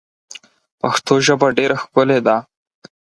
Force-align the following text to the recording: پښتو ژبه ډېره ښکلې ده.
پښتو 0.79 1.13
ژبه 1.25 1.47
ډېره 1.57 1.75
ښکلې 1.83 2.19
ده. 2.27 2.35